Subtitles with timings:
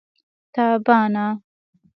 [0.53, 1.27] تابانه